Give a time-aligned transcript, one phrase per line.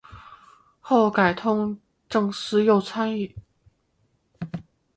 [0.79, 3.35] 后改通政司右参议。